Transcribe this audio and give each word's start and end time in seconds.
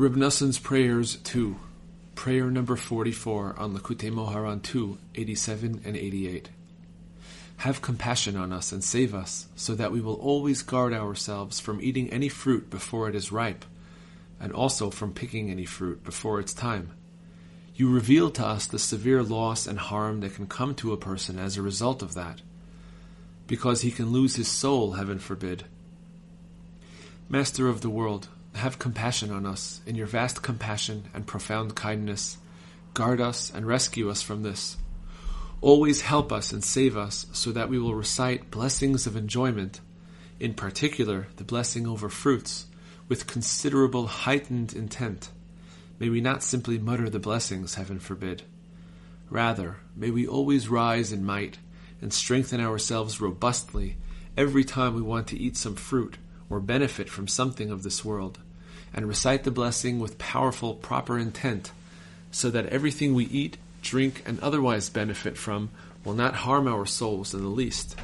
Noson's 0.00 0.58
Prayers 0.58 1.16
2, 1.24 1.56
Prayer 2.14 2.50
number 2.50 2.74
44 2.74 3.54
on 3.58 3.76
Likutei 3.76 4.10
Moharan 4.10 4.62
2, 4.62 4.96
87 5.14 5.82
and 5.84 5.94
88. 5.94 6.48
Have 7.58 7.82
compassion 7.82 8.34
on 8.34 8.50
us 8.50 8.72
and 8.72 8.82
save 8.82 9.14
us, 9.14 9.48
so 9.56 9.74
that 9.74 9.92
we 9.92 10.00
will 10.00 10.14
always 10.14 10.62
guard 10.62 10.94
ourselves 10.94 11.60
from 11.60 11.82
eating 11.82 12.08
any 12.08 12.30
fruit 12.30 12.70
before 12.70 13.10
it 13.10 13.14
is 13.14 13.30
ripe, 13.30 13.66
and 14.40 14.54
also 14.54 14.88
from 14.88 15.12
picking 15.12 15.50
any 15.50 15.66
fruit 15.66 16.02
before 16.02 16.40
its 16.40 16.54
time. 16.54 16.92
You 17.74 17.90
reveal 17.90 18.30
to 18.30 18.46
us 18.46 18.66
the 18.66 18.78
severe 18.78 19.22
loss 19.22 19.66
and 19.66 19.78
harm 19.78 20.20
that 20.20 20.34
can 20.34 20.46
come 20.46 20.74
to 20.76 20.94
a 20.94 20.96
person 20.96 21.38
as 21.38 21.58
a 21.58 21.62
result 21.62 22.00
of 22.00 22.14
that, 22.14 22.40
because 23.46 23.82
he 23.82 23.90
can 23.90 24.12
lose 24.12 24.36
his 24.36 24.48
soul, 24.48 24.92
heaven 24.92 25.18
forbid. 25.18 25.64
Master 27.28 27.68
of 27.68 27.82
the 27.82 27.90
world, 27.90 28.28
have 28.60 28.78
compassion 28.78 29.30
on 29.30 29.46
us 29.46 29.80
in 29.86 29.96
your 29.96 30.06
vast 30.06 30.42
compassion 30.42 31.08
and 31.12 31.26
profound 31.26 31.74
kindness. 31.74 32.38
Guard 32.94 33.20
us 33.20 33.50
and 33.52 33.66
rescue 33.66 34.08
us 34.10 34.22
from 34.22 34.42
this. 34.42 34.76
Always 35.60 36.02
help 36.02 36.32
us 36.32 36.52
and 36.52 36.62
save 36.62 36.96
us 36.96 37.26
so 37.32 37.52
that 37.52 37.68
we 37.68 37.78
will 37.78 37.94
recite 37.94 38.50
blessings 38.50 39.06
of 39.06 39.16
enjoyment, 39.16 39.80
in 40.38 40.54
particular 40.54 41.28
the 41.36 41.44
blessing 41.44 41.86
over 41.86 42.08
fruits, 42.08 42.66
with 43.08 43.26
considerable 43.26 44.06
heightened 44.06 44.72
intent. 44.72 45.30
May 45.98 46.08
we 46.08 46.20
not 46.20 46.42
simply 46.42 46.78
mutter 46.78 47.10
the 47.10 47.18
blessings, 47.18 47.74
heaven 47.74 47.98
forbid. 47.98 48.42
Rather, 49.28 49.78
may 49.94 50.10
we 50.10 50.26
always 50.26 50.68
rise 50.68 51.12
in 51.12 51.24
might 51.24 51.58
and 52.00 52.12
strengthen 52.12 52.60
ourselves 52.60 53.20
robustly 53.20 53.96
every 54.36 54.64
time 54.64 54.94
we 54.94 55.02
want 55.02 55.26
to 55.28 55.38
eat 55.38 55.56
some 55.56 55.76
fruit 55.76 56.16
or 56.48 56.58
benefit 56.58 57.08
from 57.08 57.28
something 57.28 57.70
of 57.70 57.82
this 57.82 58.04
world, 58.04 58.38
and 58.92 59.06
recite 59.06 59.44
the 59.44 59.50
blessing 59.50 59.98
with 59.98 60.18
powerful, 60.18 60.74
proper 60.74 61.18
intent, 61.18 61.72
so 62.30 62.50
that 62.50 62.66
everything 62.66 63.14
we 63.14 63.24
eat, 63.26 63.56
drink, 63.82 64.22
and 64.26 64.38
otherwise 64.40 64.88
benefit 64.88 65.36
from 65.36 65.70
will 66.04 66.14
not 66.14 66.34
harm 66.34 66.66
our 66.66 66.86
souls 66.86 67.34
in 67.34 67.42
the 67.42 67.48
least. 67.48 67.96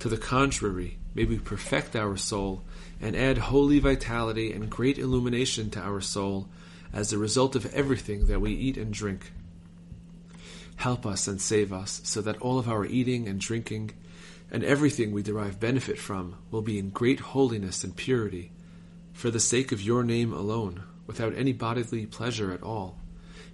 To 0.00 0.08
the 0.08 0.16
contrary, 0.16 0.98
may 1.14 1.24
we 1.24 1.38
perfect 1.38 1.96
our 1.96 2.16
soul 2.16 2.62
and 3.00 3.16
add 3.16 3.38
holy 3.38 3.78
vitality 3.78 4.52
and 4.52 4.70
great 4.70 4.98
illumination 4.98 5.70
to 5.70 5.80
our 5.80 6.00
soul 6.00 6.48
as 6.92 7.12
a 7.12 7.18
result 7.18 7.56
of 7.56 7.72
everything 7.74 8.26
that 8.26 8.40
we 8.40 8.52
eat 8.52 8.76
and 8.76 8.92
drink. 8.92 9.32
Help 10.76 11.06
us 11.06 11.26
and 11.26 11.40
save 11.40 11.72
us 11.72 12.00
so 12.04 12.20
that 12.20 12.40
all 12.40 12.58
of 12.58 12.68
our 12.68 12.84
eating 12.84 13.26
and 13.26 13.40
drinking 13.40 13.92
and 14.50 14.62
everything 14.62 15.12
we 15.12 15.22
derive 15.22 15.58
benefit 15.58 15.98
from 15.98 16.36
will 16.50 16.62
be 16.62 16.78
in 16.78 16.90
great 16.90 17.20
holiness 17.20 17.82
and 17.82 17.96
purity, 17.96 18.50
for 19.16 19.30
the 19.30 19.40
sake 19.40 19.72
of 19.72 19.80
your 19.80 20.04
name 20.04 20.30
alone, 20.30 20.82
without 21.06 21.34
any 21.34 21.50
bodily 21.50 22.04
pleasure 22.04 22.52
at 22.52 22.62
all. 22.62 22.98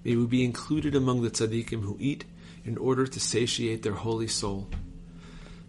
May 0.02 0.16
we 0.16 0.26
be 0.26 0.44
included 0.44 0.96
among 0.96 1.22
the 1.22 1.30
tzaddikim 1.30 1.82
who 1.82 1.96
eat 2.00 2.24
in 2.64 2.76
order 2.76 3.06
to 3.06 3.20
satiate 3.20 3.84
their 3.84 3.92
holy 3.92 4.26
soul. 4.26 4.68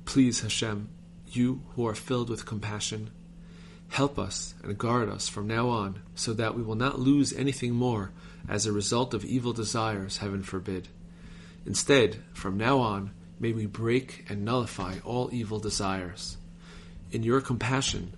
Please, 0.04 0.42
Hashem, 0.42 0.90
you 1.28 1.62
who 1.76 1.86
are 1.86 1.94
filled 1.94 2.32
with 2.32 2.44
compassion, 2.44 3.12
help 3.90 4.18
us 4.18 4.56
and 4.64 4.80
guard 4.80 5.10
us 5.10 5.30
from 5.30 5.46
now 5.46 5.70
on, 5.70 6.02
so 6.16 6.34
that 6.34 6.56
we 6.56 6.64
will 6.64 6.74
not 6.74 6.98
lose 6.98 7.32
anything 7.32 7.76
more 7.76 8.12
as 8.50 8.66
a 8.66 8.72
result 8.72 9.14
of 9.14 9.24
evil 9.24 9.54
desires, 9.54 10.18
heaven 10.18 10.42
forbid. 10.42 10.88
Instead, 11.68 12.18
from 12.34 12.58
now 12.58 12.80
on, 12.80 13.12
may 13.40 13.52
we 13.52 13.68
break 13.68 14.26
and 14.28 14.44
nullify 14.44 14.96
all 15.06 15.30
evil 15.32 15.60
desires. 15.60 16.38
In 17.12 17.22
your 17.22 17.42
compassion, 17.42 18.14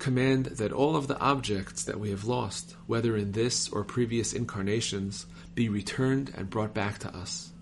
command 0.00 0.46
that 0.46 0.72
all 0.72 0.96
of 0.96 1.06
the 1.06 1.18
objects 1.20 1.84
that 1.84 2.00
we 2.00 2.10
have 2.10 2.24
lost, 2.24 2.74
whether 2.86 3.16
in 3.16 3.32
this 3.32 3.68
or 3.68 3.84
previous 3.84 4.32
incarnations, 4.32 5.26
be 5.54 5.68
returned 5.68 6.32
and 6.36 6.50
brought 6.50 6.74
back 6.74 6.98
to 6.98 7.14
us. 7.14 7.52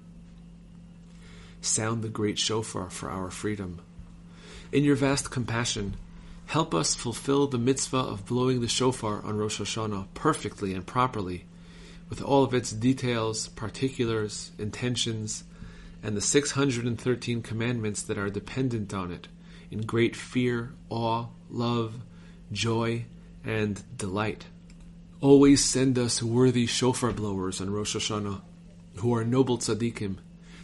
Sound 1.60 2.02
the 2.02 2.08
great 2.08 2.38
shofar 2.38 2.88
for 2.88 3.10
our 3.10 3.30
freedom. 3.30 3.80
In 4.72 4.84
your 4.84 4.96
vast 4.96 5.30
compassion, 5.30 5.96
help 6.46 6.74
us 6.74 6.94
fulfill 6.94 7.46
the 7.46 7.58
mitzvah 7.58 7.96
of 7.96 8.24
blowing 8.24 8.60
the 8.60 8.68
shofar 8.68 9.20
on 9.24 9.36
Rosh 9.36 9.60
Hashanah 9.60 10.06
perfectly 10.14 10.72
and 10.72 10.86
properly, 10.86 11.44
with 12.08 12.22
all 12.22 12.44
of 12.44 12.54
its 12.54 12.70
details, 12.70 13.48
particulars, 13.48 14.52
intentions, 14.58 15.44
and 16.02 16.16
the 16.16 16.20
613 16.20 17.42
commandments 17.42 18.02
that 18.02 18.16
are 18.16 18.30
dependent 18.30 18.94
on 18.94 19.10
it, 19.10 19.28
in 19.70 19.82
great 19.82 20.14
fear, 20.14 20.72
awe, 20.88 21.26
love, 21.50 21.96
joy, 22.52 23.04
and 23.44 23.82
delight. 23.96 24.46
Always 25.20 25.64
send 25.64 25.98
us 25.98 26.22
worthy 26.22 26.66
shofar 26.66 27.12
blowers 27.12 27.60
on 27.60 27.70
Rosh 27.70 27.96
Hashanah, 27.96 28.40
who 28.96 29.14
are 29.14 29.24
noble 29.24 29.58
tzaddikim. 29.58 30.16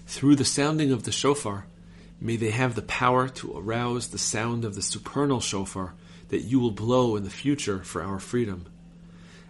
Through 0.06 0.36
the 0.36 0.44
sounding 0.44 0.92
of 0.92 1.04
the 1.04 1.12
shofar, 1.12 1.66
may 2.20 2.36
they 2.36 2.50
have 2.50 2.74
the 2.74 2.82
power 2.82 3.28
to 3.28 3.56
arouse 3.56 4.08
the 4.08 4.18
sound 4.18 4.64
of 4.64 4.74
the 4.74 4.82
supernal 4.82 5.40
shofar 5.40 5.94
that 6.28 6.42
you 6.42 6.60
will 6.60 6.70
blow 6.70 7.16
in 7.16 7.24
the 7.24 7.30
future 7.30 7.82
for 7.82 8.02
our 8.02 8.18
freedom. 8.18 8.66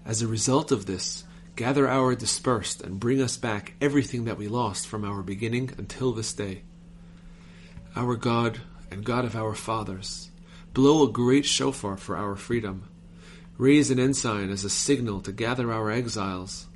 As 0.05 0.23
a 0.23 0.29
result 0.29 0.71
of 0.71 0.87
this, 0.87 1.25
Gather 1.57 1.87
our 1.89 2.17
dispersed 2.17 2.83
and 2.83 2.99
bring 2.99 3.23
us 3.23 3.37
back 3.37 3.75
everything 3.81 4.25
that 4.25 4.37
we 4.37 4.49
lost 4.49 4.89
from 4.89 5.05
our 5.05 5.23
beginning 5.23 5.71
until 5.79 6.11
this 6.11 6.33
day. 6.33 6.63
Our 7.95 8.17
God 8.17 8.61
and 8.91 9.05
God 9.05 9.25
of 9.25 9.37
our 9.37 9.55
fathers, 9.55 10.31
blow 10.75 11.05
a 11.05 11.13
great 11.13 11.47
shofar 11.47 11.97
for 11.97 12.17
our 12.17 12.35
freedom. 12.35 12.89
Raise 13.57 13.93
an 13.93 14.01
ensign 14.01 14.51
as 14.51 14.65
a 14.65 14.71
signal 14.71 15.21
to 15.21 15.31
gather 15.31 15.73
our 15.73 15.91
exiles, 15.91 16.67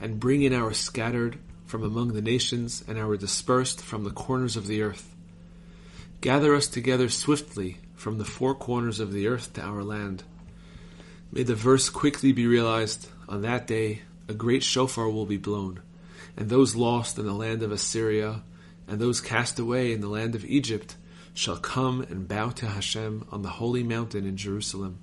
and 0.00 0.20
bring 0.20 0.42
in 0.42 0.52
our 0.52 0.74
scattered 0.74 1.38
from 1.64 1.82
among 1.82 2.12
the 2.12 2.20
nations 2.20 2.84
and 2.86 2.98
our 2.98 3.16
dispersed 3.16 3.80
from 3.80 4.04
the 4.04 4.10
corners 4.10 4.56
of 4.56 4.66
the 4.66 4.82
earth. 4.82 5.14
Gather 6.20 6.54
us 6.54 6.68
together 6.68 7.08
swiftly 7.08 7.78
from 7.94 8.18
the 8.18 8.26
four 8.26 8.54
corners 8.54 9.00
of 9.00 9.12
the 9.12 9.26
earth 9.26 9.54
to 9.54 9.62
our 9.62 9.82
land. 9.82 10.22
May 11.32 11.44
the 11.44 11.54
verse 11.54 11.88
quickly 11.88 12.32
be 12.32 12.46
realized 12.46 13.08
on 13.26 13.40
that 13.40 13.66
day, 13.66 14.02
a 14.28 14.34
great 14.34 14.62
shofar 14.62 15.08
will 15.08 15.24
be 15.24 15.38
blown, 15.38 15.80
and 16.36 16.50
those 16.50 16.76
lost 16.76 17.18
in 17.18 17.24
the 17.24 17.32
land 17.32 17.62
of 17.62 17.72
Assyria, 17.72 18.42
and 18.86 19.00
those 19.00 19.22
cast 19.22 19.58
away 19.58 19.92
in 19.92 20.02
the 20.02 20.08
land 20.08 20.34
of 20.34 20.44
Egypt, 20.44 20.96
shall 21.34 21.56
come 21.56 22.02
and 22.02 22.28
bow 22.28 22.50
to 22.50 22.66
Hashem 22.66 23.26
on 23.30 23.42
the 23.42 23.48
holy 23.48 23.82
mountain 23.82 24.26
in 24.26 24.36
Jerusalem. 24.36 24.98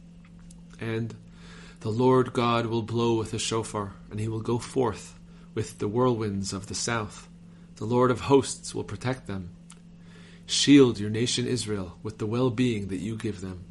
And 0.80 1.16
the 1.80 1.90
Lord 1.90 2.34
God 2.34 2.66
will 2.66 2.82
blow 2.82 3.16
with 3.18 3.32
the 3.32 3.40
shofar, 3.40 3.94
and 4.12 4.20
he 4.20 4.28
will 4.28 4.42
go 4.42 4.60
forth 4.60 5.18
with 5.54 5.80
the 5.80 5.88
whirlwinds 5.88 6.54
of 6.54 6.68
the 6.68 6.76
south. 6.76 7.28
The 7.78 7.86
Lord 7.86 8.12
of 8.12 8.22
hosts 8.22 8.76
will 8.76 8.84
protect 8.84 9.28
them. 9.28 9.52
Shield 10.46 11.00
your 11.00 11.10
nation 11.10 11.48
Israel 11.48 11.98
with 12.04 12.18
the 12.18 12.26
well 12.26 12.50
being 12.50 12.88
that 12.88 13.00
you 13.00 13.16
give 13.16 13.42
them. 13.42 13.64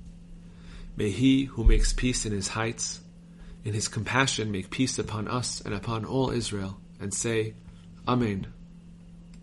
May 0.96 1.10
he 1.10 1.44
who 1.44 1.64
makes 1.64 1.92
peace 1.92 2.24
in 2.24 2.32
his 2.32 2.48
heights 2.48 3.00
in 3.68 3.74
his 3.74 3.88
compassion 3.88 4.50
make 4.50 4.70
peace 4.70 4.98
upon 4.98 5.28
us 5.28 5.60
and 5.60 5.74
upon 5.74 6.04
all 6.04 6.30
Israel, 6.30 6.80
and 7.00 7.12
say, 7.12 7.54
Amen. 8.06 8.46